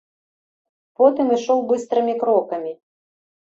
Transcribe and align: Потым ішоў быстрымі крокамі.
Потым 1.03 1.27
ішоў 1.37 1.59
быстрымі 1.75 2.19
крокамі. 2.25 2.77